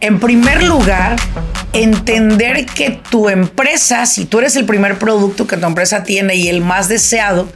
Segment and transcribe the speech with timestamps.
[0.00, 1.16] En primer lugar,
[1.72, 6.48] entender que tu empresa, si tú eres el primer producto que tu empresa tiene y
[6.48, 7.48] el más deseado,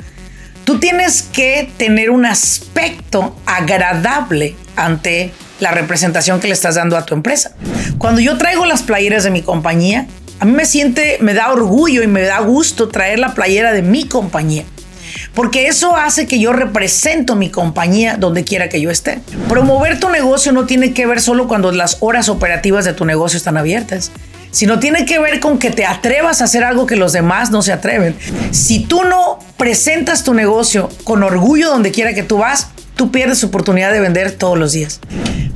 [0.64, 7.06] tú tienes que tener un aspecto agradable ante la representación que le estás dando a
[7.06, 7.52] tu empresa.
[7.98, 10.08] Cuando yo traigo las playeras de mi compañía,
[10.40, 13.82] a mí me siente, me da orgullo y me da gusto traer la playera de
[13.82, 14.64] mi compañía.
[15.34, 19.20] Porque eso hace que yo represento mi compañía donde quiera que yo esté.
[19.48, 23.36] Promover tu negocio no tiene que ver solo cuando las horas operativas de tu negocio
[23.36, 24.10] están abiertas
[24.52, 27.62] sino tiene que ver con que te atrevas a hacer algo que los demás no
[27.62, 28.14] se atreven.
[28.52, 33.42] Si tú no presentas tu negocio con orgullo donde quiera que tú vas, tú pierdes
[33.42, 35.00] oportunidad de vender todos los días.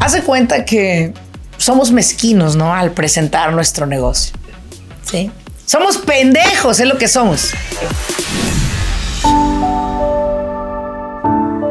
[0.00, 1.12] Hace cuenta que
[1.58, 2.74] somos mezquinos, ¿no?
[2.74, 4.34] Al presentar nuestro negocio.
[5.02, 5.30] ¿Sí?
[5.66, 7.52] Somos pendejos, es lo que somos.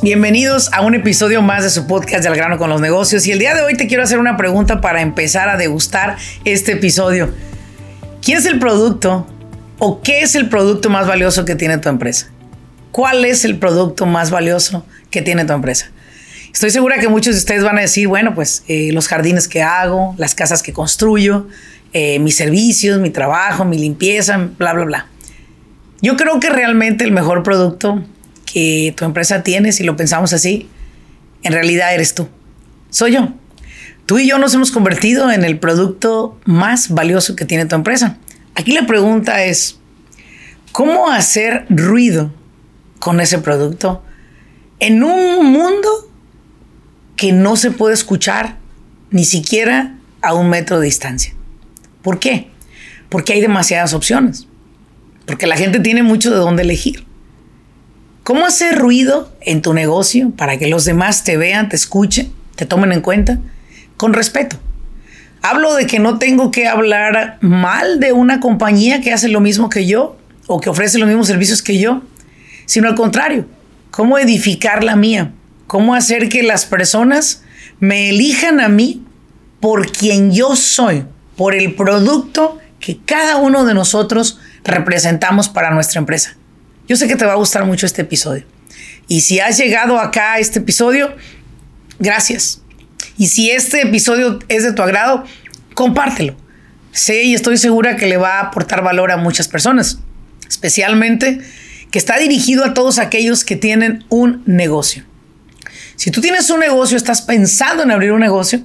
[0.00, 3.32] Bienvenidos a un episodio más de su podcast de Al grano con los negocios y
[3.32, 7.34] el día de hoy te quiero hacer una pregunta para empezar a degustar este episodio.
[8.22, 9.26] ¿Quién es el producto
[9.78, 12.30] o qué es el producto más valioso que tiene tu empresa?
[12.92, 15.90] ¿Cuál es el producto más valioso que tiene tu empresa?
[16.50, 19.62] Estoy segura que muchos de ustedes van a decir, bueno, pues eh, los jardines que
[19.62, 21.46] hago, las casas que construyo,
[21.92, 25.06] eh, mis servicios, mi trabajo, mi limpieza, bla, bla, bla.
[26.00, 28.02] Yo creo que realmente el mejor producto
[28.96, 30.68] tu empresa tiene, si lo pensamos así,
[31.42, 32.28] en realidad eres tú.
[32.90, 33.32] Soy yo.
[34.06, 38.18] Tú y yo nos hemos convertido en el producto más valioso que tiene tu empresa.
[38.54, 39.78] Aquí la pregunta es,
[40.72, 42.32] ¿cómo hacer ruido
[42.98, 44.02] con ese producto
[44.78, 45.88] en un mundo
[47.16, 48.58] que no se puede escuchar
[49.10, 51.34] ni siquiera a un metro de distancia?
[52.02, 52.50] ¿Por qué?
[53.08, 54.46] Porque hay demasiadas opciones.
[55.26, 57.06] Porque la gente tiene mucho de dónde elegir.
[58.24, 62.64] ¿Cómo hacer ruido en tu negocio para que los demás te vean, te escuchen, te
[62.64, 63.38] tomen en cuenta?
[63.98, 64.56] Con respeto.
[65.42, 69.68] Hablo de que no tengo que hablar mal de una compañía que hace lo mismo
[69.68, 72.02] que yo o que ofrece los mismos servicios que yo,
[72.64, 73.44] sino al contrario,
[73.90, 75.32] cómo edificar la mía,
[75.66, 77.42] cómo hacer que las personas
[77.78, 79.04] me elijan a mí
[79.60, 81.04] por quien yo soy,
[81.36, 86.38] por el producto que cada uno de nosotros representamos para nuestra empresa.
[86.86, 88.44] Yo sé que te va a gustar mucho este episodio.
[89.08, 91.14] Y si has llegado acá a este episodio,
[91.98, 92.62] gracias.
[93.16, 95.24] Y si este episodio es de tu agrado,
[95.74, 96.36] compártelo.
[96.92, 99.98] Sé y estoy segura que le va a aportar valor a muchas personas,
[100.48, 101.40] especialmente
[101.90, 105.04] que está dirigido a todos aquellos que tienen un negocio.
[105.96, 108.60] Si tú tienes un negocio, estás pensando en abrir un negocio,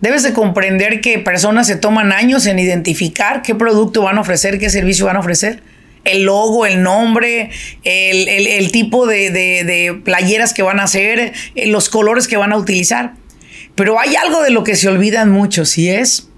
[0.00, 4.58] debes de comprender que personas se toman años en identificar qué producto van a ofrecer,
[4.58, 5.62] qué servicio van a ofrecer
[6.04, 7.50] el logo, el nombre,
[7.82, 13.14] el, tipo de, playeras que van a hacer, eh, los colores que van a utilizar.
[13.74, 16.28] Pero hay algo de lo que se olvidan muchos y es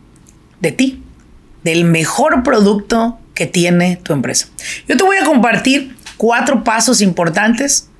[0.60, 1.03] de ti,
[1.65, 4.49] del mejor producto que tiene tu empresa.
[4.88, 7.91] Yo te voy a compartir cuatro pasos importantes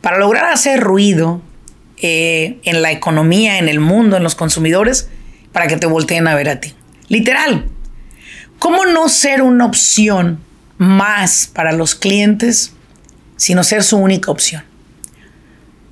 [0.00, 1.40] para lograr hacer ruido
[1.96, 5.08] eh, en la economía, en el mundo, en los consumidores,
[5.52, 6.74] para que te volteen a ver a ti.
[7.08, 7.66] Literal,
[8.58, 10.40] ¿cómo no ser una opción
[10.82, 12.72] más para los clientes,
[13.36, 14.64] sino ser su única opción.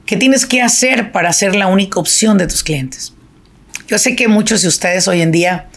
[0.04, 3.12] ¿Qué tienes que hacer para ser la única opción de tus clientes?
[3.86, 5.68] Yo sé que muchos de ustedes hoy en día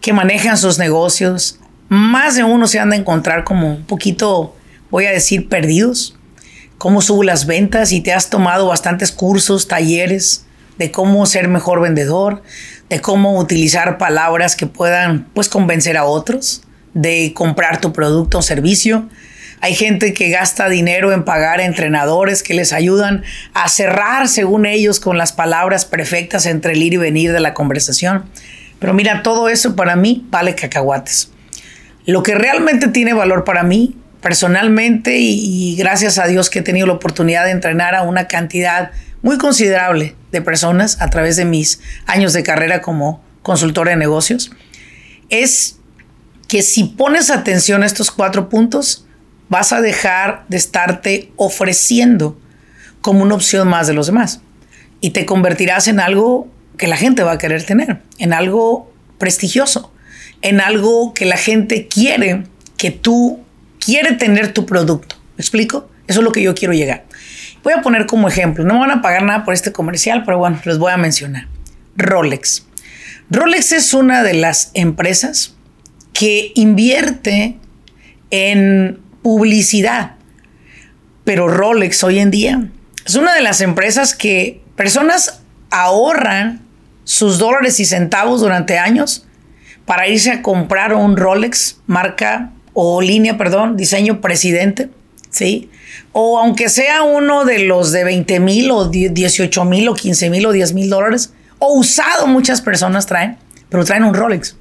[0.00, 1.58] que manejan sus negocios,
[1.88, 4.56] más de uno se han de encontrar como un poquito,
[4.90, 6.16] voy a decir, perdidos.
[6.78, 10.46] Cómo subo las ventas y te has tomado bastantes cursos, talleres
[10.78, 12.42] de cómo ser mejor vendedor,
[12.88, 16.62] de cómo utilizar palabras que puedan pues convencer a otros
[16.94, 19.08] de comprar tu producto o servicio.
[19.60, 23.22] Hay gente que gasta dinero en pagar entrenadores que les ayudan
[23.54, 27.54] a cerrar, según ellos, con las palabras perfectas entre el ir y venir de la
[27.54, 28.24] conversación.
[28.80, 31.30] Pero mira, todo eso para mí vale cacahuates.
[32.04, 36.88] Lo que realmente tiene valor para mí, personalmente, y, gracias a Dios que he tenido
[36.88, 38.90] la oportunidad de entrenar a una cantidad
[39.22, 44.50] muy considerable de personas a través de mis años de carrera como consultora de negocios,
[45.28, 45.78] es
[46.52, 49.06] que si pones atención a estos cuatro puntos,
[49.48, 52.38] vas a dejar de estarte ofreciendo
[53.00, 54.42] como una opción más de los demás
[55.00, 59.94] y te convertirás en algo que la gente va a querer tener, en algo prestigioso,
[60.42, 62.42] en algo que la gente quiere
[62.76, 63.40] que tú
[63.82, 65.16] quiere tener tu producto.
[65.38, 65.88] ¿Me explico?
[66.06, 67.06] Eso es lo que yo quiero llegar.
[67.64, 70.36] Voy a poner como ejemplo, no me van a pagar nada por este comercial, pero
[70.36, 71.48] bueno, les voy a mencionar.
[71.96, 72.66] Rolex.
[73.30, 75.56] Rolex es una de las empresas
[76.12, 77.56] que invierte
[78.30, 80.16] en publicidad.
[81.24, 82.68] Pero Rolex hoy en día
[83.06, 86.60] es una de las empresas que personas ahorran
[87.04, 89.26] sus dólares y centavos durante años
[89.86, 94.88] para irse a comprar un Rolex marca o línea, perdón, diseño presidente,
[95.30, 95.68] ¿sí?
[96.12, 100.46] O aunque sea uno de los de 20 mil o 18 mil o 15 mil
[100.46, 103.36] o 10 mil dólares, o usado muchas personas traen,
[103.68, 104.56] pero traen un Rolex.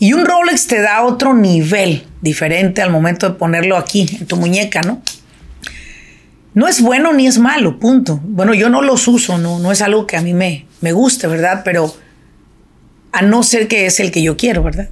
[0.00, 4.36] Y un Rolex te da otro nivel diferente al momento de ponerlo aquí en tu
[4.36, 5.02] muñeca, ¿no?
[6.54, 8.18] No es bueno ni es malo, punto.
[8.24, 11.26] Bueno, yo no los uso, no, no es algo que a mí me, me guste,
[11.26, 11.60] ¿verdad?
[11.66, 11.94] Pero
[13.12, 14.88] a no ser que es el que yo quiero, ¿verdad?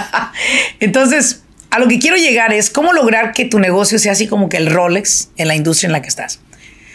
[0.80, 4.48] Entonces, a lo que quiero llegar es cómo lograr que tu negocio sea así como
[4.48, 6.40] que el Rolex en la industria en la que estás.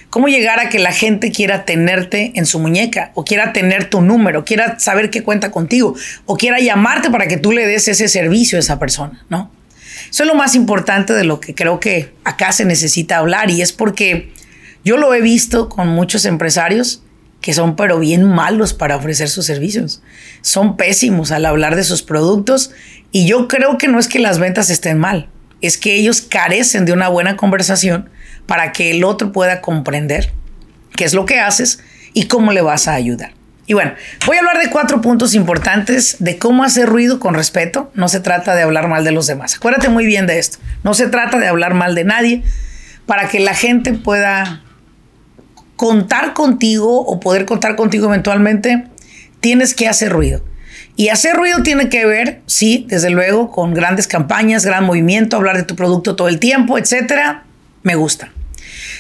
[0.10, 4.02] ¿Cómo llegar a que la gente quiera tenerte en su muñeca o quiera tener tu
[4.02, 5.96] número, quiera saber qué cuenta contigo
[6.26, 9.52] o quiera llamarte para que tú le des ese servicio a esa persona, ¿no?
[10.10, 13.62] Eso es lo más importante de lo que creo que acá se necesita hablar y
[13.62, 14.32] es porque
[14.86, 17.04] yo lo he visto con muchos empresarios
[17.42, 20.02] que son pero bien malos para ofrecer sus servicios.
[20.42, 22.72] Son pésimos al hablar de sus productos
[23.12, 25.30] y yo creo que no es que las ventas estén mal,
[25.62, 28.10] es que ellos carecen de una buena conversación
[28.48, 30.34] para que el otro pueda comprender
[30.96, 31.80] qué es lo que haces
[32.14, 33.38] y cómo le vas a ayudar.
[33.68, 33.94] Y bueno,
[34.26, 37.92] voy a hablar de cuatro puntos importantes de cómo hacer ruido con respeto.
[37.94, 39.56] No se trata de hablar mal de los demás.
[39.56, 40.58] Acuérdate muy bien de esto.
[40.84, 42.44] No se trata de hablar mal de nadie
[43.06, 44.64] para que la gente pueda
[45.76, 48.86] contar contigo o poder contar contigo eventualmente.
[49.42, 50.44] Tienes que hacer ruido.
[50.96, 55.58] Y hacer ruido tiene que ver, sí, desde luego, con grandes campañas, gran movimiento, hablar
[55.58, 57.44] de tu producto todo el tiempo, etcétera.
[57.84, 58.32] Me gusta.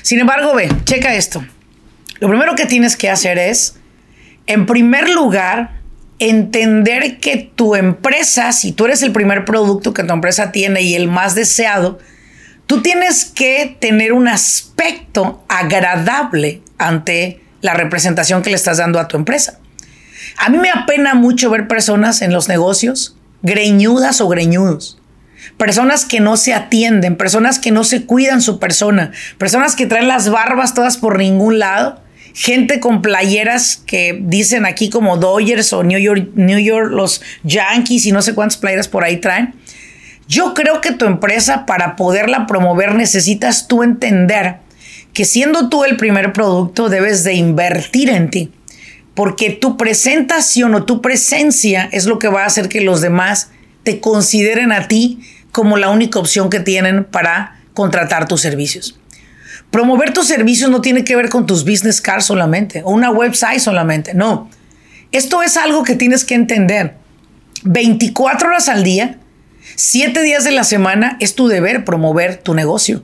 [0.01, 1.45] Sin embargo, ve, checa esto.
[2.19, 3.75] Lo primero que tienes que hacer es,
[4.47, 5.77] en primer lugar,
[6.19, 10.95] entender que tu empresa, si tú eres el primer producto que tu empresa tiene y
[10.95, 11.99] el más deseado,
[12.65, 19.07] tú tienes que tener un aspecto agradable ante la representación que le estás dando a
[19.07, 19.59] tu empresa.
[20.37, 24.96] A mí me apena mucho ver personas en los negocios greñudas o greñudos.
[25.55, 30.07] Personas que no se atienden, personas que no se cuidan su persona, personas que traen
[30.07, 32.01] las barbas todas por ningún lado,
[32.33, 38.05] gente con playeras que dicen aquí como Dodgers o New York, New York, los Yankees
[38.05, 39.55] y no sé cuántas playeras por ahí traen.
[40.27, 44.57] Yo creo que tu empresa para poderla promover necesitas tú entender
[45.13, 48.51] que siendo tú el primer producto debes de invertir en ti,
[49.15, 53.49] porque tu presentación o tu presencia es lo que va a hacer que los demás
[53.81, 55.21] te consideren a ti
[55.57, 58.99] como la única opción que tienen para contratar tus servicios.
[59.71, 63.59] Promover tus servicios no tiene que ver con tus business cards solamente o una website
[63.59, 64.51] solamente, no.
[65.11, 66.93] Esto es algo que tienes que entender.
[67.63, 69.17] 24 horas al día,
[69.73, 73.01] 7 días de la semana es tu deber promover tu negocio.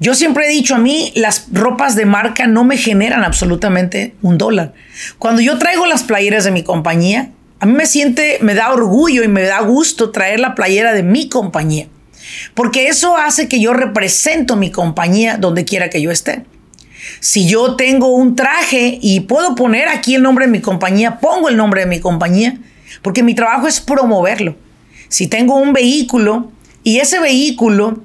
[0.00, 4.38] Yo siempre he dicho a mí, las ropas de marca no me generan absolutamente un
[4.38, 4.74] dólar.
[5.20, 9.22] Cuando yo traigo las playeras de mi compañía, a mí me siente, me da orgullo
[9.22, 11.88] y me da gusto traer la playera de mi compañía.
[12.54, 16.44] Porque eso hace que yo represento mi compañía donde quiera que yo esté.
[17.20, 21.48] Si yo tengo un traje y puedo poner aquí el nombre de mi compañía, pongo
[21.48, 22.58] el nombre de mi compañía,
[23.02, 24.56] porque mi trabajo es promoverlo.
[25.08, 26.50] Si tengo un vehículo
[26.82, 28.02] y ese vehículo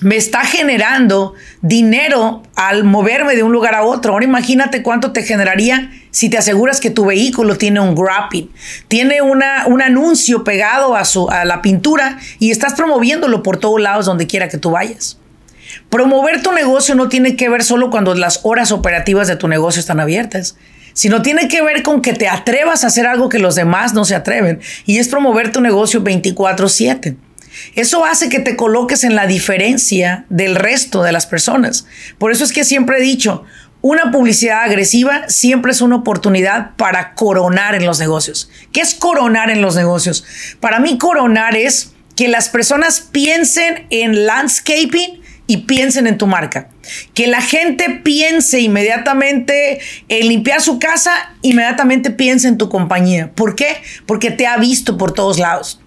[0.00, 4.12] me está generando dinero al moverme de un lugar a otro.
[4.12, 8.50] Ahora imagínate cuánto te generaría si te aseguras que tu vehículo tiene un grapping,
[8.86, 13.80] tiene una, un anuncio pegado a, su, a la pintura y estás promoviéndolo por todos
[13.80, 15.18] lados donde quiera que tú vayas.
[15.88, 19.80] Promover tu negocio no tiene que ver solo cuando las horas operativas de tu negocio
[19.80, 20.56] están abiertas,
[20.92, 24.04] sino tiene que ver con que te atrevas a hacer algo que los demás no
[24.04, 27.16] se atreven y es promover tu negocio 24/7.
[27.74, 31.86] Eso hace que te coloques en la diferencia del resto de las personas.
[32.18, 33.44] Por eso es que siempre he dicho,
[33.82, 38.48] una publicidad agresiva siempre es una oportunidad para coronar en los negocios.
[38.72, 40.24] ¿Qué es coronar en los negocios?
[40.60, 46.68] Para mí coronar es que las personas piensen en landscaping y piensen en tu marca.
[47.12, 53.32] Que la gente piense inmediatamente en limpiar su casa, inmediatamente piense en tu compañía.
[53.34, 53.82] ¿Por qué?
[54.06, 55.81] Porque te ha visto por todos lados.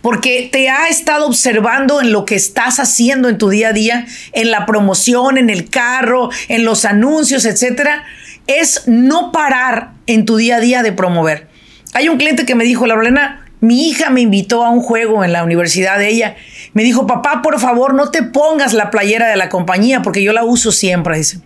[0.00, 4.06] Porque te ha estado observando en lo que estás haciendo en tu día a día,
[4.32, 8.04] en la promoción, en el carro, en los anuncios, etcétera,
[8.46, 11.48] es no parar en tu día a día de promover.
[11.94, 15.32] Hay un cliente que me dijo, Lorena, mi hija me invitó a un juego en
[15.32, 16.36] la universidad de ella.
[16.74, 20.32] Me dijo, papá, por favor, no te pongas la playera de la compañía porque yo
[20.32, 21.40] la uso siempre, dice.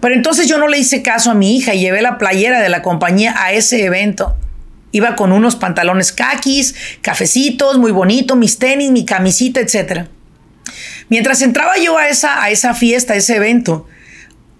[0.00, 2.68] Pero entonces yo no le hice caso a mi hija y llevé la playera de
[2.68, 4.34] la compañía a ese evento.
[4.92, 10.06] Iba con unos pantalones caquis, cafecitos, muy bonito, mis tenis, mi camisita, etc.
[11.08, 13.86] Mientras entraba yo a esa, a esa fiesta, a ese evento,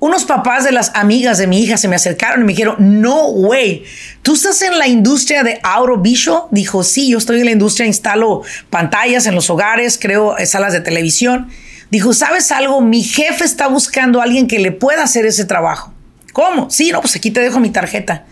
[0.01, 3.29] unos papás de las amigas de mi hija se me acercaron y me dijeron, no,
[3.29, 3.85] way,
[4.23, 6.45] ¿tú estás en la industria de audiovisual?
[6.51, 10.81] Dijo, sí, yo estoy en la industria, instalo pantallas en los hogares, creo salas de
[10.81, 11.51] televisión.
[11.91, 12.81] Dijo, ¿sabes algo?
[12.81, 15.93] Mi jefe está buscando a alguien que le pueda hacer ese trabajo.
[16.33, 16.71] ¿Cómo?
[16.71, 18.25] Sí, no, pues aquí te dejo mi tarjeta.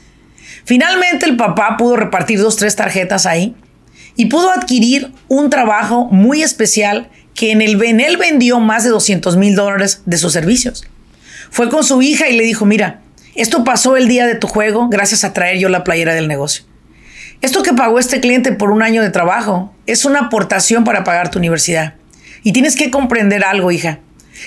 [0.69, 3.57] Finalmente el papá pudo repartir dos, tres tarjetas ahí
[4.17, 8.91] y pudo adquirir un trabajo muy especial que en, el, en él vendió más de
[8.91, 10.85] 200 mil dólares de sus servicios.
[11.51, 13.01] Fue con su hija y le dijo, mira,
[13.35, 16.65] esto pasó el día de tu juego gracias a traer yo la playera del negocio.
[17.41, 21.31] Esto que pagó este cliente por un año de trabajo es una aportación para pagar
[21.31, 21.95] tu universidad.
[22.43, 24.01] Y tienes que comprender algo, hija.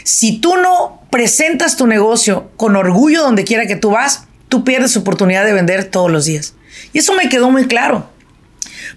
[0.04, 4.98] Si tú no presentas tu negocio con orgullo donde quiera que tú vas, tú pierdes
[4.98, 6.54] oportunidad de vender todos los días.
[6.92, 8.10] Y eso me quedó muy claro.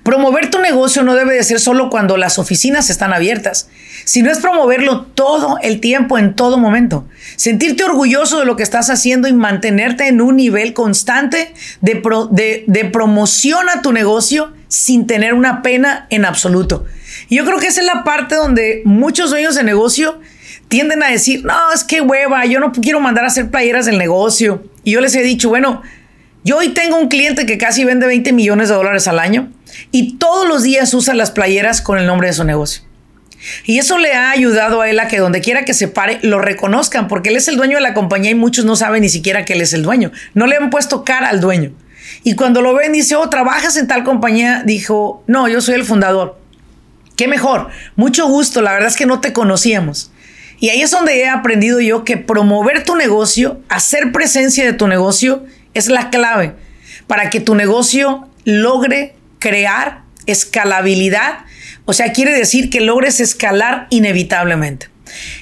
[0.03, 3.69] Promover tu negocio no debe de ser solo cuando las oficinas están abiertas,
[4.05, 7.07] sino es promoverlo todo el tiempo, en todo momento.
[7.37, 12.85] Sentirte orgulloso de lo que estás haciendo y mantenerte en un nivel constante de, de
[12.87, 16.85] promoción a tu negocio sin tener una pena en absoluto.
[17.29, 20.21] Y yo creo que esa es la parte donde muchos dueños de negocio
[20.67, 23.97] tienden a decir, no, es que hueva, yo no quiero mandar a hacer playeras del
[23.97, 24.65] negocio.
[24.85, 25.83] Y yo les he dicho, bueno,
[26.45, 29.51] yo hoy tengo un cliente que casi vende 20 millones de dólares al año
[29.91, 32.83] y todos los días usa las playeras con el nombre de su negocio.
[33.65, 36.41] Y eso le ha ayudado a él a que donde quiera que se pare lo
[36.41, 39.45] reconozcan, porque él es el dueño de la compañía y muchos no saben ni siquiera
[39.45, 40.13] que él es el dueño.
[40.35, 41.73] No le han puesto cara al dueño.
[42.23, 44.63] Y cuando lo ven, dice, oh, ¿trabajas en tal compañía?
[44.65, 46.39] Dijo, no, yo soy el fundador.
[47.17, 50.11] Qué mejor, mucho gusto, la verdad es que no te conocíamos.
[50.61, 54.87] Y ahí es donde he aprendido yo que promover tu negocio, hacer presencia de tu
[54.89, 55.45] negocio,
[55.75, 56.55] es la clave
[57.07, 61.41] para que tu negocio logre crear escalabilidad.
[61.85, 64.89] O sea, quiere decir que logres escalar inevitablemente.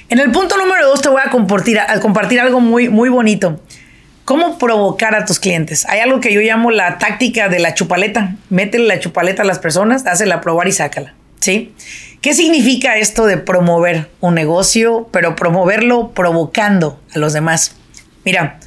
[0.09, 3.61] En el punto número dos te voy a compartir, algo muy, muy bonito.
[4.25, 5.85] ¿Cómo provocar a tus clientes?
[5.85, 8.35] Hay algo que yo llamo la táctica de la chupaleta.
[8.49, 11.13] Métele la chupaleta a las personas, hazla probar y sácala.
[11.39, 11.73] ¿Sí?
[12.23, 17.75] ¿Qué significa esto de promover un negocio, pero promoverlo provocando a los demás?
[18.23, 18.61] Mira,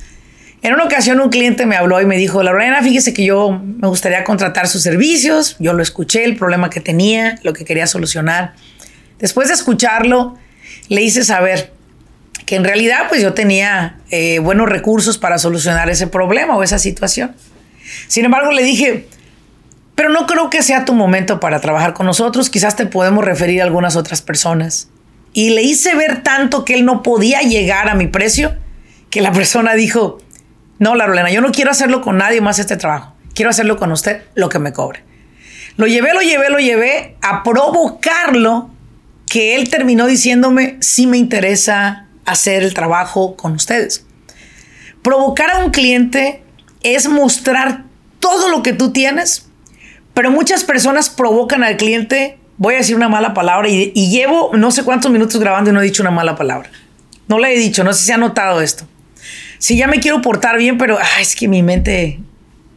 [0.61, 3.89] en una ocasión un cliente me habló y me dijo, Lorena, fíjese que yo me
[3.89, 5.57] gustaría contratar sus servicios.
[5.59, 8.53] Yo lo escuché, el problema que tenía, lo que quería solucionar.
[9.21, 10.37] Después de escucharlo,
[10.91, 11.73] le hice saber
[12.45, 16.79] que en realidad pues yo tenía eh, buenos recursos para solucionar ese problema o esa
[16.79, 17.35] situación.
[18.07, 19.09] Sin embargo, le dije,
[19.97, 22.51] pero no creo que sea tu momento para trabajar con nosotros.
[22.51, 24.91] Quizás te podemos referir a algunas otras personas.
[25.33, 28.55] Y le hice ver tanto que él no podía llegar a mi precio
[29.11, 30.19] que la persona dijo,
[30.79, 33.15] no, Larolena, yo no quiero hacerlo con nadie más este trabajo.
[33.35, 35.03] Quiero hacerlo con usted lo que me cobre.
[35.77, 38.71] Lo llevé, lo llevé, lo llevé a provocarlo
[39.27, 44.05] que él terminó diciéndome, sí me interesa hacer el trabajo con ustedes.
[45.03, 46.43] Provocar a un cliente
[46.83, 47.85] es mostrar
[48.21, 49.46] todo lo que tú tienes
[50.17, 54.71] pero muchas personas provocan al cliente, voy a decir una mala palabra, y, llevo no
[54.71, 56.71] sé cuántos minutos grabando y no he dicho una mala palabra.
[57.29, 58.89] No la he dicho, no sé si se ha notado esto.
[59.59, 62.19] Si ya me quiero portar bien, pero es que mi mente,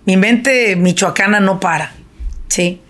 [0.03, 1.93] mi mente michoacana no para.
[2.49, 2.81] Sí.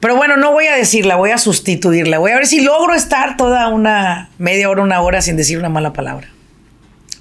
[0.00, 2.18] Pero bueno, no voy a decirla, voy a sustituirla.
[2.18, 5.68] Voy a ver si logro estar toda una media hora, una hora sin decir una
[5.68, 6.26] mala palabra.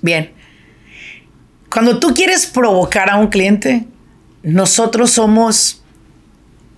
[0.02, 0.32] Bien.
[1.70, 3.86] Cuando tú quieres provocar a un cliente,
[4.42, 5.85] nosotros somos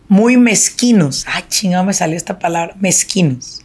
[0.07, 1.25] muy mezquinos.
[1.27, 3.61] Ay, chingado, me salió esta palabra, mezquinos.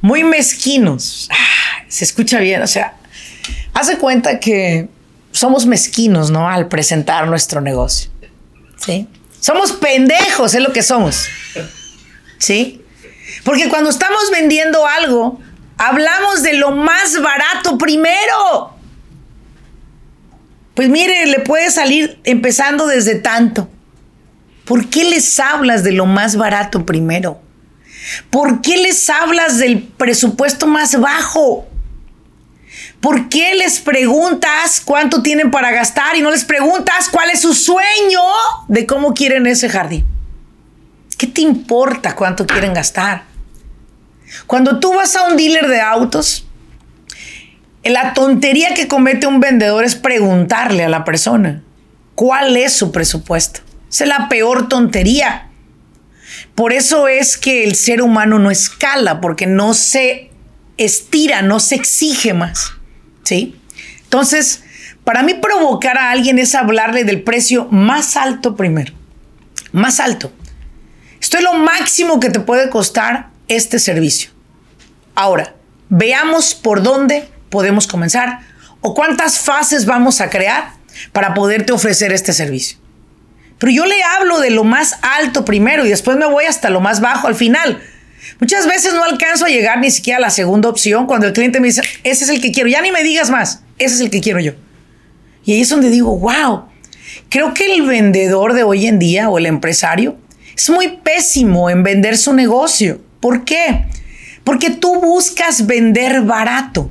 [0.00, 1.28] Muy mezquinos.
[1.30, 2.96] Ah, se escucha bien, o sea,
[3.74, 4.88] hace cuenta que
[5.32, 6.48] somos mezquinos, ¿no?
[6.48, 8.10] Al presentar nuestro negocio.
[8.76, 9.08] ¿Sí?
[9.40, 11.26] Somos pendejos, es lo que somos.
[12.38, 12.82] ¿Sí?
[13.44, 15.40] Porque cuando estamos vendiendo algo,
[15.76, 18.74] hablamos de lo más barato primero.
[20.74, 23.68] Pues mire, le puede salir empezando desde tanto.
[24.66, 27.40] ¿Por qué les hablas de lo más barato primero?
[28.30, 31.68] ¿Por qué les hablas del presupuesto más bajo?
[33.00, 37.54] ¿Por qué les preguntas cuánto tienen para gastar y no les preguntas cuál es su
[37.54, 38.20] sueño
[38.66, 40.04] de cómo quieren ese jardín?
[41.16, 43.22] ¿Qué te importa cuánto quieren gastar?
[44.48, 46.44] Cuando tú vas a un dealer de autos,
[47.84, 51.62] la tontería que comete un vendedor es preguntarle a la persona
[52.16, 53.65] cuál es su presupuesto.
[53.90, 55.48] Esa es la peor tontería.
[56.54, 60.30] Por eso es que el ser humano no escala, porque no se
[60.76, 62.72] estira, no se exige más.
[63.22, 63.56] ¿Sí?
[64.04, 64.62] Entonces,
[65.04, 68.92] para mí provocar a alguien es hablarle del precio más alto primero.
[69.72, 70.32] Más alto.
[71.20, 74.30] Esto es lo máximo que te puede costar este servicio.
[75.14, 75.54] Ahora,
[75.88, 78.40] veamos por dónde podemos comenzar
[78.80, 80.72] o cuántas fases vamos a crear
[81.12, 82.78] para poderte ofrecer este servicio.
[83.58, 86.80] Pero yo le hablo de lo más alto primero y después me voy hasta lo
[86.80, 87.80] más bajo al final.
[88.40, 91.60] Muchas veces no alcanzo a llegar ni siquiera a la segunda opción cuando el cliente
[91.60, 94.10] me dice, ese es el que quiero, ya ni me digas más, ese es el
[94.10, 94.52] que quiero yo.
[95.44, 96.64] Y ahí es donde digo, wow,
[97.30, 100.18] creo que el vendedor de hoy en día o el empresario
[100.54, 103.00] es muy pésimo en vender su negocio.
[103.20, 103.86] ¿Por qué?
[104.42, 106.90] Porque tú buscas vender barato.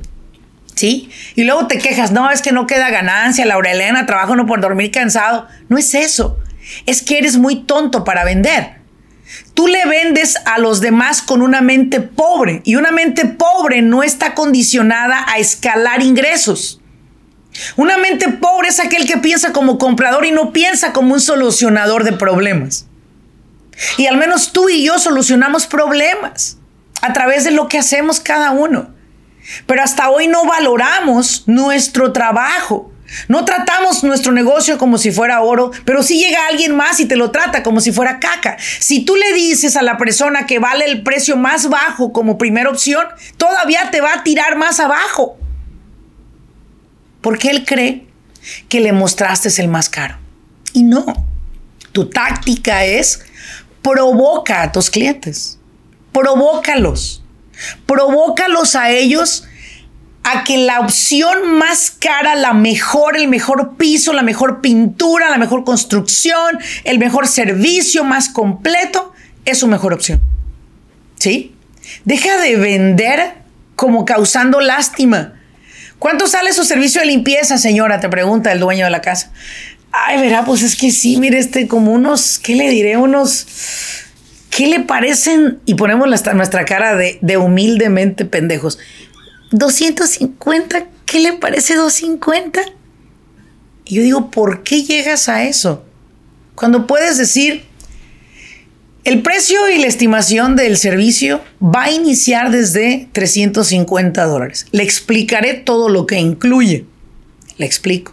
[0.74, 1.08] ¿Sí?
[1.34, 4.60] Y luego te quejas, no, es que no queda ganancia, Laura Elena, trabajo no por
[4.60, 5.48] dormir cansado.
[5.70, 6.38] No es eso.
[6.86, 8.76] Es que eres muy tonto para vender.
[9.54, 14.02] Tú le vendes a los demás con una mente pobre y una mente pobre no
[14.02, 16.80] está condicionada a escalar ingresos.
[17.76, 22.04] Una mente pobre es aquel que piensa como comprador y no piensa como un solucionador
[22.04, 22.86] de problemas.
[23.96, 26.58] Y al menos tú y yo solucionamos problemas
[27.02, 28.94] a través de lo que hacemos cada uno.
[29.66, 32.92] Pero hasta hoy no valoramos nuestro trabajo.
[33.28, 37.16] No tratamos nuestro negocio como si fuera oro, pero si llega alguien más y te
[37.16, 38.56] lo trata como si fuera caca.
[38.58, 42.70] Si tú le dices a la persona que vale el precio más bajo como primera
[42.70, 45.38] opción, todavía te va a tirar más abajo.
[47.20, 48.06] Porque él cree
[48.68, 50.16] que le mostraste el más caro.
[50.72, 51.04] Y no.
[51.92, 53.24] Tu táctica es
[53.82, 55.58] provoca a tus clientes.
[56.12, 57.22] Provócalos.
[57.86, 59.44] Provócalos a ellos
[60.28, 65.38] a que la opción más cara, la mejor, el mejor piso, la mejor pintura, la
[65.38, 69.12] mejor construcción, el mejor servicio más completo,
[69.44, 70.20] es su mejor opción.
[71.16, 71.54] ¿Sí?
[72.04, 73.34] Deja de vender
[73.76, 75.34] como causando lástima.
[76.00, 78.00] ¿Cuánto sale su servicio de limpieza, señora?
[78.00, 79.30] Te pregunta el dueño de la casa.
[79.92, 82.96] Ay, verá, pues es que sí, mire, este, como unos, ¿qué le diré?
[82.96, 83.46] Unos,
[84.50, 85.60] ¿qué le parecen?
[85.66, 88.80] Y ponemos nuestra cara de, de humildemente pendejos.
[89.50, 92.60] 250, ¿qué le parece 250?
[93.84, 95.84] Y yo digo, ¿por qué llegas a eso?
[96.54, 97.64] Cuando puedes decir,
[99.04, 104.66] el precio y la estimación del servicio va a iniciar desde 350 dólares.
[104.72, 106.86] Le explicaré todo lo que incluye.
[107.58, 108.12] Le explico.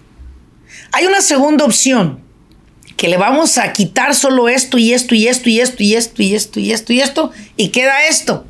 [0.91, 2.19] Hay una segunda opción,
[2.95, 6.21] que le vamos a quitar solo esto y esto y esto y esto y esto
[6.21, 8.45] y esto y esto y esto y queda esto.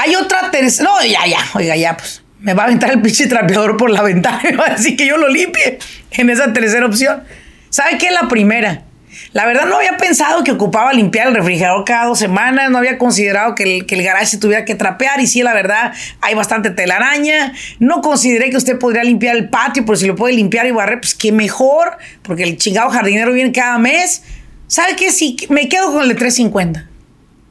[0.00, 0.88] Hay otra tercera.
[0.88, 4.00] No, ya, ya, oiga, ya, pues me va a aventar el pinche trapeador por la
[4.10, 5.78] ventana y va a decir que yo lo limpie
[6.12, 7.22] en esa tercera opción.
[7.68, 8.10] ¿Sabe qué?
[8.10, 8.84] La primera.
[9.32, 12.96] La verdad no había pensado que ocupaba limpiar el refrigerador cada dos semanas, no había
[12.96, 16.34] considerado que el, que el garage se tuviera que trapear y sí, la verdad, hay
[16.34, 17.52] bastante telaraña.
[17.78, 21.00] No consideré que usted podría limpiar el patio, pero si lo puede limpiar y barrer,
[21.00, 24.22] pues qué mejor, porque el chingado jardinero viene cada mes.
[24.66, 25.12] ¿Sabe qué?
[25.12, 26.88] Sí, me quedo con el de 350.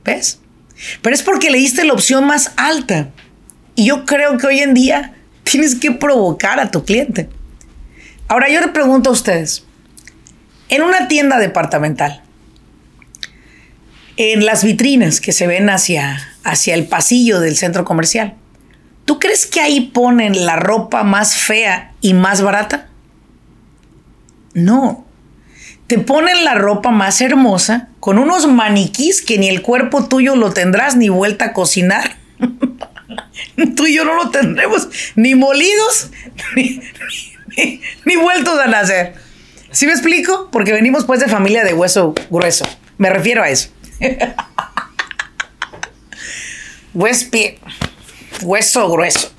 [0.04, 0.40] ¿Ves?
[1.02, 3.10] Pero es porque le diste la opción más alta.
[3.76, 5.14] Y yo creo que hoy en día
[5.44, 7.30] tienes que provocar a tu cliente.
[8.28, 9.66] Ahora yo le pregunto a ustedes,
[10.70, 12.22] en una tienda departamental,
[14.18, 18.36] en las vitrinas que se ven hacia, hacia el pasillo del centro comercial,
[19.06, 22.90] ¿tú crees que ahí ponen la ropa más fea y más barata?
[24.54, 25.06] No,
[25.90, 30.52] te ponen la ropa más hermosa con unos maniquís que ni el cuerpo tuyo lo
[30.52, 32.16] tendrás ni vuelta a cocinar.
[33.76, 36.12] Tú y yo no lo tendremos ni molidos
[38.06, 39.16] ni, vueltos a nacer.
[39.72, 40.50] ¿Sí me explico?
[40.52, 42.68] Porque venimos pues de familia de hueso grueso.
[43.00, 43.70] Me refiero a eso.
[48.44, 49.34] hueso grueso.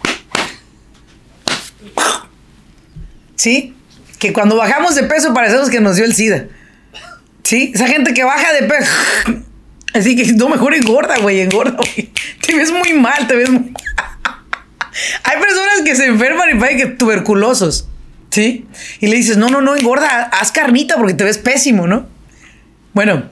[3.37, 3.77] ¿Sí?
[4.21, 6.45] Que cuando bajamos de peso parecemos que nos dio el SIDA.
[7.43, 7.73] ¿Sí?
[7.75, 8.93] Esa gente que baja de peso.
[9.95, 12.13] Así que no, mejor engorda, güey, engorda, güey.
[12.47, 13.61] Te ves muy mal, te ves muy...
[15.25, 17.89] Hay personas que se enferman y parecen que tuberculosos,
[18.31, 18.67] ¿sí?
[19.01, 22.07] Y le dices, no, no, no, engorda, haz carnita porque te ves pésimo, ¿no?
[22.93, 23.25] Bueno,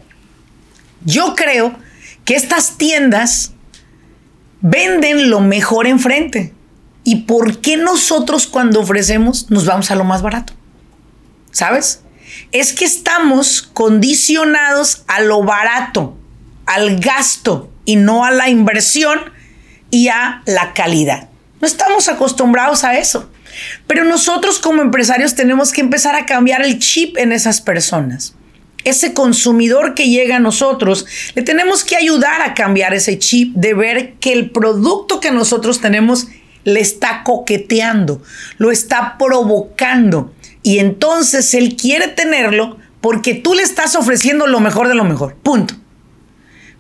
[1.05, 1.79] yo creo
[2.25, 3.53] que estas tiendas
[4.63, 6.55] venden lo mejor enfrente.
[7.05, 10.55] ¿Y por qué nosotros cuando ofrecemos nos vamos a lo más barato?
[11.59, 12.03] ¿Sabes?
[12.53, 16.17] es que estamos condicionados a lo barato,
[16.67, 19.19] al gasto y no a la inversión
[19.91, 21.29] y a la calidad.
[21.61, 23.31] No estamos acostumbrados a eso.
[23.87, 28.35] Pero nosotros como empresarios tenemos que empezar a cambiar el chip en esas personas.
[28.85, 33.75] Ese consumidor que llega a nosotros, le tenemos que ayudar a cambiar ese chip de
[33.75, 36.29] ver que el producto que nosotros tenemos
[36.63, 38.23] le está coqueteando,
[38.59, 40.33] lo está provocando.
[40.63, 45.37] Y entonces él quiere tenerlo porque tú le estás ofreciendo lo mejor de lo mejor.
[45.37, 45.75] Punto.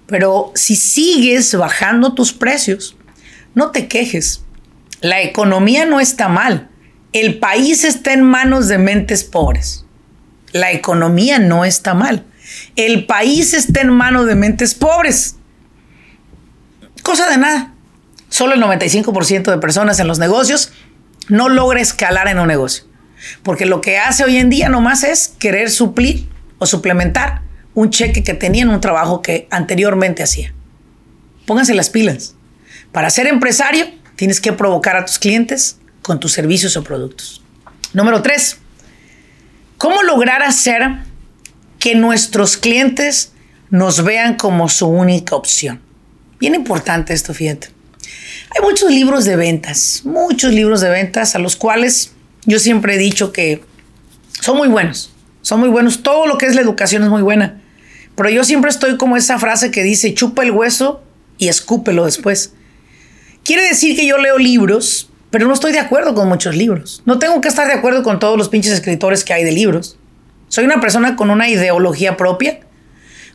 [0.06, 2.96] Pero si sigues bajando tus precios,
[3.54, 4.42] no te quejes.
[5.00, 6.70] La economía no está mal.
[7.12, 9.84] El país está en manos de mentes pobres.
[10.52, 12.24] La economía no está mal.
[12.76, 15.36] El país está en manos de mentes pobres.
[17.02, 17.74] Cosa de nada.
[18.28, 20.72] Solo el 95% de personas en los negocios
[21.28, 22.84] no logra escalar en un negocio.
[23.42, 26.28] Porque lo que hace hoy en día nomás es querer suplir
[26.58, 27.42] o suplementar
[27.74, 30.52] un cheque que tenía en un trabajo que anteriormente hacía.
[31.46, 32.34] Pónganse las pilas.
[32.92, 37.42] Para ser empresario, tienes que provocar a tus clientes con tus servicios o productos.
[37.92, 38.58] Número tres,
[39.76, 40.82] ¿cómo lograr hacer
[41.78, 43.32] que nuestros clientes
[43.70, 45.80] nos vean como su única opción?
[46.40, 47.68] Bien importante esto, fíjate.
[48.56, 52.12] Hay muchos libros de ventas, muchos libros de ventas a los cuales
[52.44, 53.62] yo siempre he dicho que
[54.40, 56.02] son muy buenos, son muy buenos.
[56.02, 57.60] Todo lo que es la educación es muy buena.
[58.14, 61.02] Pero yo siempre estoy como esa frase que dice, chupa el hueso
[61.38, 62.52] y escúpelo después.
[63.44, 67.02] Quiere decir que yo leo libros, pero no estoy de acuerdo con muchos libros.
[67.06, 69.98] No tengo que estar de acuerdo con todos los pinches escritores que hay de libros.
[70.48, 72.60] Soy una persona con una ideología propia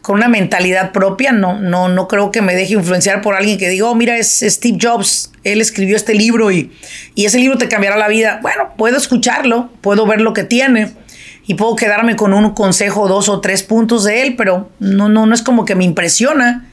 [0.04, 3.70] con una mentalidad propia, no, no, no creo que me deje influenciar por alguien que
[3.70, 6.74] diga, oh, mira, es Steve Jobs, él escribió este libro y,
[7.16, 8.40] y ese libro te cambiará la vida.
[8.42, 10.92] Bueno, puedo escucharlo, puedo ver lo que tiene
[11.48, 15.26] y puedo quedarme con un consejo, dos o tres puntos de él, pero no, no,
[15.26, 16.70] no es como que me impresiona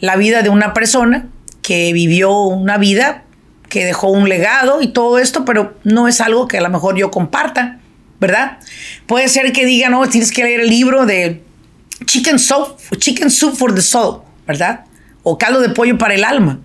[0.00, 1.28] la vida de una persona
[1.62, 3.22] que vivió una vida,
[3.68, 6.96] que dejó un legado y todo esto, pero no es algo que a lo mejor
[6.96, 7.78] yo comparta,
[8.18, 8.58] ¿verdad?
[9.06, 11.42] Puede ser que diga, no, tienes que leer el libro de
[12.04, 14.84] Chicken Soup, Chicken Soup for the Soul, ¿verdad?
[15.22, 16.60] O Caldo de Pollo para el Alma.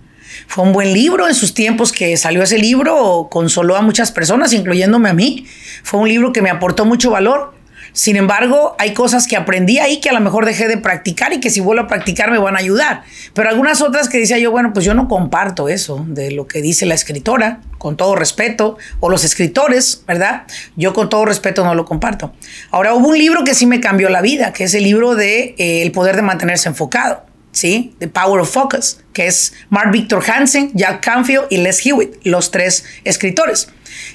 [0.48, 4.54] Fue un buen libro en sus tiempos que salió ese libro, consoló a muchas personas,
[4.54, 5.46] incluyéndome a mí.
[5.84, 7.57] Fue un libro que me aportó mucho valor.
[7.98, 11.40] Sin embargo, hay cosas que aprendí ahí que a lo mejor dejé de practicar y
[11.40, 13.02] que si vuelvo a practicar me van a ayudar.
[13.34, 16.62] Pero algunas otras que decía yo, bueno, pues yo no comparto eso de lo que
[16.62, 20.44] dice la escritora, con todo respeto, o los escritores, ¿verdad?
[20.76, 22.36] Yo con todo respeto no lo comparto.
[22.70, 25.56] Ahora, hubo un libro que sí me cambió la vida, que es el libro de
[25.58, 27.26] eh, El poder de mantenerse enfocado.
[27.52, 27.96] ¿sí?
[27.98, 32.52] The Power of Focus, que es Mark Victor Hansen, Jack Canfield y Les Hewitt, los
[32.52, 33.70] tres escritores.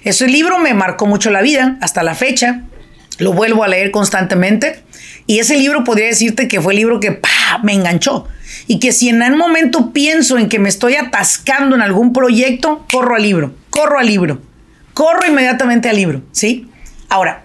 [0.05, 2.63] Ese libro me marcó mucho la vida hasta la fecha.
[3.19, 4.83] Lo vuelvo a leer constantemente.
[5.27, 7.21] Y ese libro podría decirte que fue el libro que
[7.63, 8.27] me enganchó.
[8.67, 12.87] Y que si en algún momento pienso en que me estoy atascando en algún proyecto,
[12.91, 14.41] corro al libro, corro al libro,
[14.95, 16.69] corro inmediatamente al libro, ¿sí?
[17.09, 17.45] Ahora,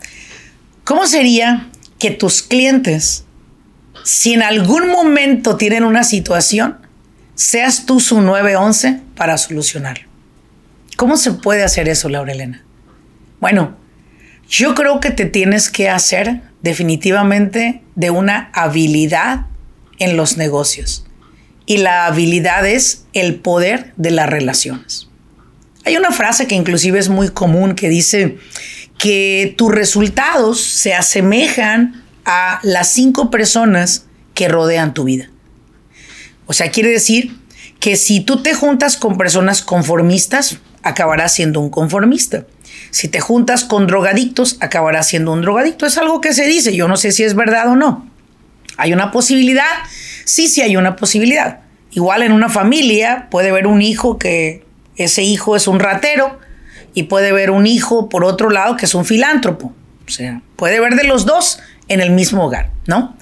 [0.83, 3.25] ¿cómo sería que tus clientes,
[4.03, 6.77] si en algún momento tienen una situación,
[7.35, 10.07] seas tú su 911 para solucionarlo?
[10.97, 12.63] ¿Cómo se puede hacer eso, Laura Elena?
[13.39, 13.77] Bueno,
[14.49, 19.47] yo creo que te tienes que hacer definitivamente de una habilidad
[19.99, 21.05] en los negocios.
[21.65, 25.07] Y la habilidad es el poder de las relaciones.
[25.83, 28.37] Hay una frase que inclusive es muy común que dice
[28.97, 35.29] que tus resultados se asemejan a las cinco personas que rodean tu vida.
[36.45, 37.37] O sea, quiere decir
[37.79, 42.45] que si tú te juntas con personas conformistas, acabarás siendo un conformista.
[42.91, 45.85] Si te juntas con drogadictos, acabarás siendo un drogadicto.
[45.85, 46.75] Es algo que se dice.
[46.75, 48.07] Yo no sé si es verdad o no.
[48.77, 49.65] ¿Hay una posibilidad?
[50.25, 51.59] Sí, sí hay una posibilidad.
[51.91, 54.63] Igual en una familia puede haber un hijo que
[54.95, 56.39] ese hijo es un ratero
[56.93, 59.73] y puede haber un hijo por otro lado que es un filántropo.
[60.07, 63.15] O sea, puede haber de los dos en el mismo hogar, ¿no?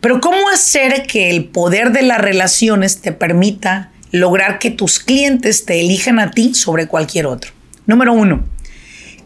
[0.00, 5.66] Pero ¿cómo hacer que el poder de las relaciones te permita lograr que tus clientes
[5.66, 7.52] te elijan a ti sobre cualquier otro?
[7.86, 8.44] Número uno,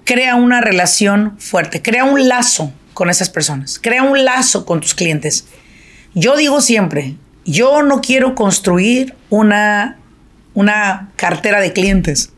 [0.05, 4.95] crea una relación fuerte, crea un lazo con esas personas, crea un lazo con tus
[4.95, 5.47] clientes.
[6.15, 9.99] Yo digo siempre, yo no quiero construir una,
[10.55, 12.31] una cartera de clientes.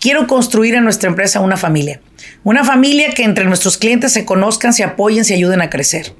[0.00, 2.00] Quiero construir en nuestra empresa una familia.
[2.44, 6.14] Una familia que entre nuestros clientes se conozcan, se apoyen, se ayuden a crecer.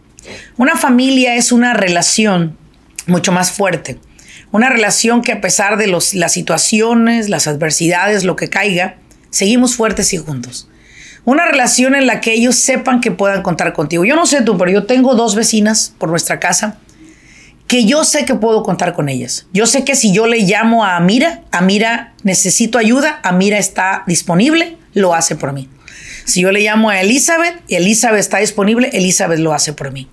[0.56, 2.56] Una familia es una relación
[3.06, 3.98] mucho más fuerte.
[4.50, 8.96] Una relación que a pesar de las situaciones, las adversidades, lo que caiga,
[9.30, 10.68] seguimos fuertes y juntos.
[11.24, 14.04] Una relación en la que ellos sepan que puedan contar contigo.
[14.04, 16.78] Yo no sé tú, pero yo tengo dos vecinas por nuestra casa
[17.66, 19.46] que yo sé que puedo contar con ellas.
[19.52, 24.78] Yo sé que si yo le llamo a Amira, Amira necesito ayuda, Amira está disponible,
[24.94, 25.68] lo hace por mí.
[26.24, 30.08] Si yo le llamo a Elizabeth y Elizabeth está disponible, Elizabeth lo hace por mí.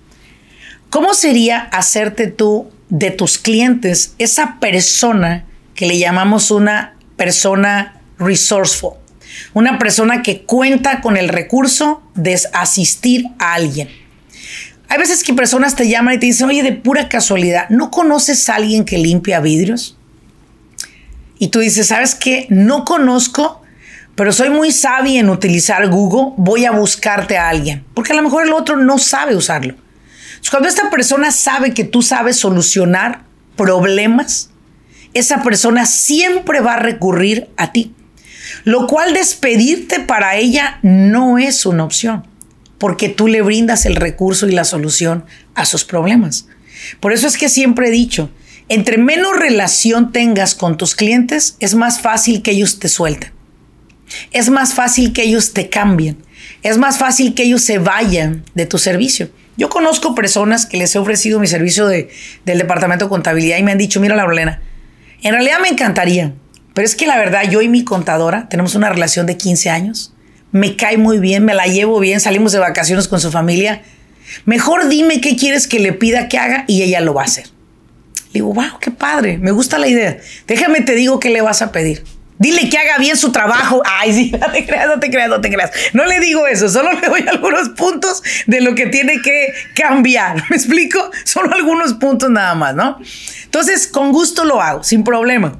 [0.90, 8.94] ¿Cómo sería hacerte tú de tus clientes esa persona que le llamamos una persona resourceful?
[9.54, 13.88] Una persona que cuenta con el recurso de asistir a alguien.
[14.88, 18.48] Hay veces que personas te llaman y te dicen, oye, de pura casualidad, ¿no conoces
[18.48, 19.96] a alguien que limpia vidrios?
[21.38, 22.46] Y tú dices, ¿sabes qué?
[22.50, 23.62] No conozco,
[24.14, 28.22] pero soy muy sabia en utilizar Google, voy a buscarte a alguien, porque a lo
[28.22, 29.74] mejor el otro no sabe usarlo.
[30.50, 33.24] cuando esta persona sabe que tú sabes solucionar
[33.56, 34.50] problemas,
[35.12, 37.94] esa persona siempre va a recurrir a ti.
[38.64, 42.26] Lo cual despedirte para ella no es una opción,
[42.78, 46.48] porque tú le brindas el recurso y la solución a sus problemas.
[47.00, 48.30] Por eso es que siempre he dicho,
[48.68, 53.32] entre menos relación tengas con tus clientes, es más fácil que ellos te suelten.
[54.32, 56.18] Es más fácil que ellos te cambien.
[56.62, 59.30] Es más fácil que ellos se vayan de tu servicio.
[59.56, 62.10] Yo conozco personas que les he ofrecido mi servicio de,
[62.44, 64.60] del departamento de contabilidad y me han dicho, mira, Laurelena,
[65.22, 66.34] en realidad me encantaría,
[66.76, 70.12] pero es que la verdad, yo y mi contadora tenemos una relación de 15 años.
[70.52, 73.80] Me cae muy bien, me la llevo bien, salimos de vacaciones con su familia.
[74.44, 77.46] Mejor dime qué quieres que le pida que haga y ella lo va a hacer.
[77.46, 80.18] Le digo, wow, qué padre, me gusta la idea.
[80.46, 82.04] Déjame te digo qué le vas a pedir.
[82.38, 83.80] Dile que haga bien su trabajo.
[83.86, 85.70] Ay, sí, no te creas, no te creas, no te creas.
[85.94, 90.44] No le digo eso, solo le doy algunos puntos de lo que tiene que cambiar.
[90.50, 91.10] ¿Me explico?
[91.24, 92.98] Solo algunos puntos nada más, ¿no?
[93.44, 95.58] Entonces, con gusto lo hago, sin problema.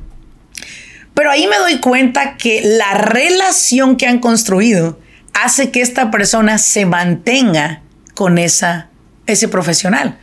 [1.16, 5.00] Pero ahí me doy cuenta que la relación que han construido
[5.32, 7.80] hace que esta persona se mantenga
[8.12, 8.90] con esa,
[9.26, 10.18] ese profesional.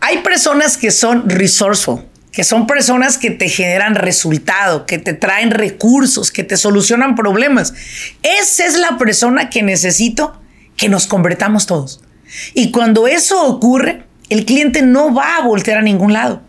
[0.00, 5.50] Hay personas que son resourceful, que son personas que te generan resultado, que te traen
[5.50, 7.74] recursos, que te solucionan problemas.
[8.22, 10.40] Esa es la persona que necesito
[10.78, 12.00] que nos convertamos todos.
[12.54, 16.40] Y cuando eso ocurre, el cliente no va a voltear a ningún lado.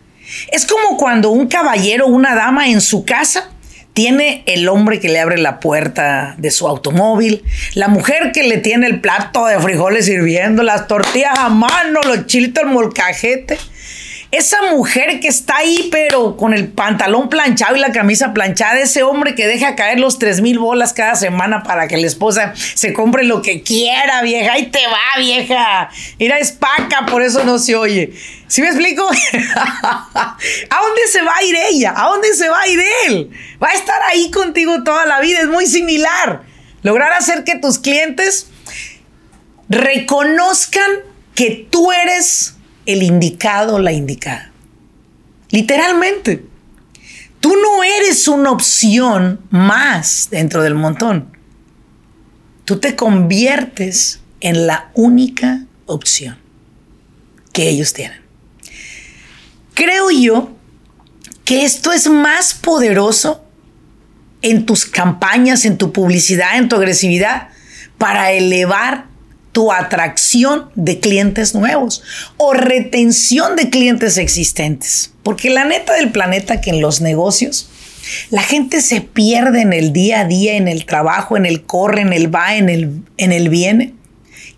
[0.50, 3.51] Es como cuando un caballero o una dama en su casa
[3.94, 8.58] tiene el hombre que le abre la puerta de su automóvil, la mujer que le
[8.58, 13.58] tiene el plato de frijoles sirviendo, las tortillas a mano, los chilitos, el molcajete.
[14.32, 19.02] Esa mujer que está ahí, pero con el pantalón planchado y la camisa planchada, ese
[19.02, 22.94] hombre que deja caer los tres mil bolas cada semana para que la esposa se
[22.94, 24.54] compre lo que quiera, vieja.
[24.54, 25.90] Ahí te va, vieja.
[26.18, 28.14] Mira, es paca, por eso no se oye.
[28.48, 29.06] ¿Sí me explico?
[29.54, 30.36] ¿A
[30.80, 31.92] dónde se va a ir ella?
[31.94, 33.30] ¿A dónde se va a ir él?
[33.62, 35.40] Va a estar ahí contigo toda la vida.
[35.40, 36.40] Es muy similar.
[36.80, 38.46] Lograr hacer que tus clientes
[39.68, 40.90] reconozcan
[41.34, 42.54] que tú eres
[42.86, 44.50] el indicado la indicada.
[45.50, 46.46] Literalmente.
[47.40, 51.36] Tú no eres una opción más dentro del montón.
[52.64, 56.38] Tú te conviertes en la única opción
[57.52, 58.20] que ellos tienen.
[59.74, 60.52] Creo yo
[61.44, 63.44] que esto es más poderoso
[64.40, 67.48] en tus campañas, en tu publicidad, en tu agresividad,
[67.98, 69.06] para elevar
[69.52, 72.02] tu atracción de clientes nuevos
[72.36, 75.12] o retención de clientes existentes.
[75.22, 77.68] Porque la neta del planeta que en los negocios
[78.30, 82.00] la gente se pierde en el día a día, en el trabajo, en el corre,
[82.00, 83.94] en el va, en el, en el viene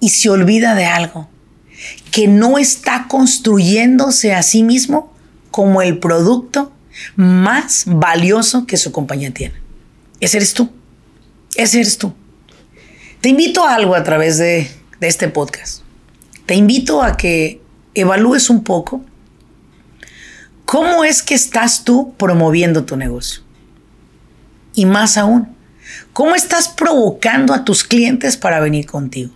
[0.00, 1.28] y se olvida de algo,
[2.10, 5.12] que no está construyéndose a sí mismo
[5.50, 6.72] como el producto
[7.16, 9.54] más valioso que su compañía tiene.
[10.20, 10.70] Ese eres tú.
[11.54, 12.12] Ese eres tú.
[13.20, 14.68] Te invito a algo a través de
[15.00, 15.82] de este podcast.
[16.46, 17.60] Te invito a que
[17.94, 19.04] evalúes un poco
[20.64, 23.42] cómo es que estás tú promoviendo tu negocio.
[24.74, 25.54] Y más aún,
[26.12, 29.32] cómo estás provocando a tus clientes para venir contigo.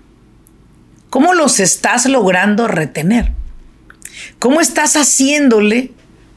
[1.11, 3.33] ¿Cómo los estás logrando retener?
[4.38, 5.92] ¿Cómo estás haciéndole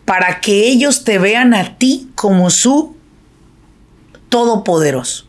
[0.06, 2.96] para que ellos te vean a ti como su
[4.30, 5.26] todopoderoso?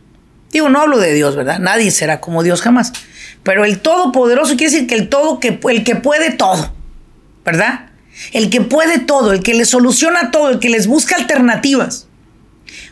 [0.52, 1.58] Digo, no hablo de Dios, ¿verdad?
[1.58, 2.92] Nadie será como Dios jamás.
[3.42, 6.72] Pero el todopoderoso quiere decir que el todo que el que puede todo,
[7.44, 7.90] ¿verdad?
[8.32, 12.06] El que puede todo, el que le soluciona todo, el que les busca alternativas.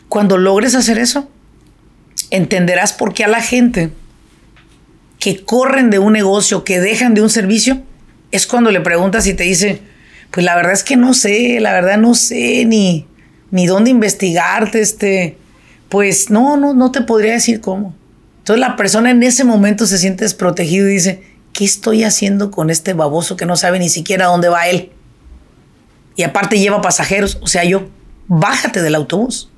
[0.09, 1.29] Cuando logres hacer eso,
[2.31, 3.91] entenderás por qué a la gente
[5.19, 7.83] que corren de un negocio, que dejan de un servicio,
[8.31, 9.81] es cuando le preguntas y te dice,
[10.31, 13.05] pues la verdad es que no sé, la verdad no sé ni,
[13.51, 15.37] ni dónde investigarte, este,
[15.89, 17.95] pues no, no, no te podría decir cómo.
[18.41, 21.23] Entonces la persona en ese momento se siente desprotegido y dice,
[21.53, 24.91] ¿qué estoy haciendo con este baboso que no sabe ni siquiera dónde va él?
[26.15, 27.89] Y aparte lleva pasajeros, o sea, yo,
[28.27, 29.49] bájate del autobús.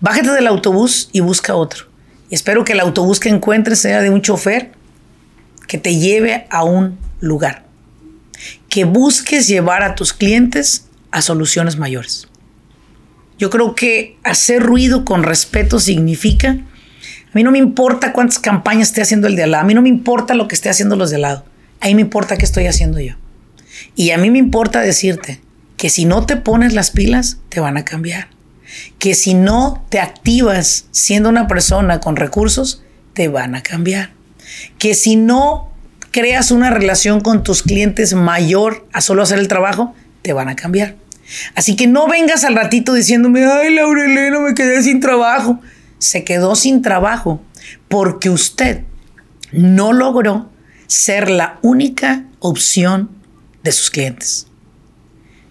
[0.00, 1.86] Bájate del autobús y busca otro.
[2.30, 4.72] Y espero que el autobús que encuentres sea de un chofer
[5.66, 7.64] que te lleve a un lugar.
[8.68, 12.28] Que busques llevar a tus clientes a soluciones mayores.
[13.38, 16.58] Yo creo que hacer ruido con respeto significa,
[17.34, 19.82] mí no me importa cuántas campañas esté haciendo el de al lado, a mí no
[19.82, 21.44] me importa lo que esté haciendo los de al lado,
[21.80, 23.14] a mí me importa qué estoy haciendo yo.
[23.96, 25.40] Y a mí me importa decirte
[25.76, 28.28] que si no te pones las pilas, te van a cambiar.
[28.98, 34.12] Que si no te activas siendo una persona con recursos, te van a cambiar.
[34.78, 35.70] Que si no
[36.10, 40.56] creas una relación con tus clientes mayor a solo hacer el trabajo, te van a
[40.56, 40.96] cambiar.
[41.54, 45.60] Así que no vengas al ratito diciéndome, ay, Laurelena, me quedé sin trabajo.
[46.04, 47.40] Se quedó sin trabajo
[47.88, 48.82] porque usted
[49.52, 50.50] no logró
[50.86, 53.08] ser la única opción
[53.62, 54.48] de sus clientes.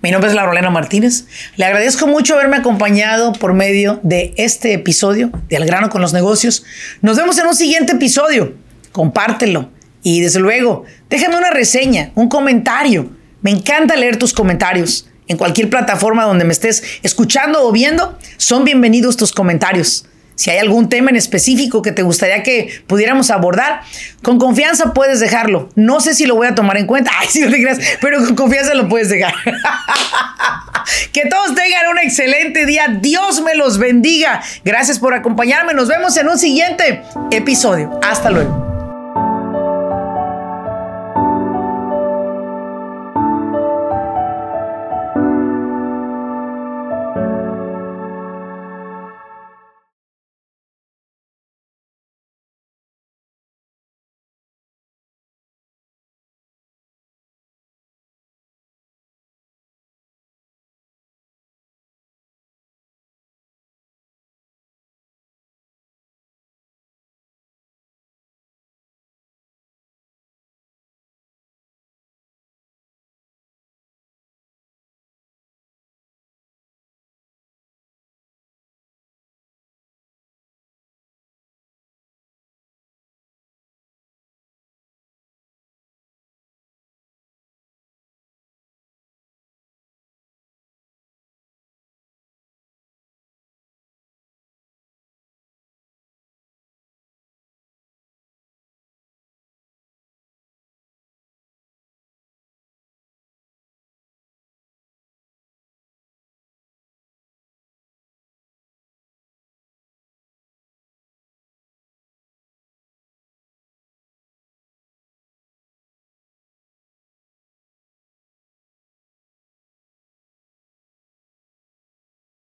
[0.04, 1.26] Mi nombre es Laurelena Martínez.
[1.56, 6.14] Le agradezco mucho haberme acompañado por medio de este episodio de Al grano con los
[6.14, 6.64] negocios.
[7.02, 8.54] Nos vemos en un siguiente episodio.
[8.92, 9.72] Compártelo.
[10.04, 13.10] Y desde luego, déjame una reseña, un comentario.
[13.42, 18.66] Me encanta leer tus comentarios en cualquier plataforma donde me estés escuchando o viendo, son
[18.66, 20.06] bienvenidos tus comentarios.
[20.36, 23.82] Si hay algún tema en específico que te gustaría que pudiéramos abordar,
[24.22, 25.70] con confianza puedes dejarlo.
[25.76, 27.64] No sé si lo voy a tomar en cuenta, ay, si no te
[28.02, 29.34] pero con confianza lo puedes dejar.
[31.12, 32.88] que todos tengan un excelente día.
[33.00, 34.42] Dios me los bendiga.
[34.66, 35.74] Gracias por acompañarme.
[35.74, 38.00] Nos vemos en un siguiente episodio.
[38.02, 38.73] Hasta luego.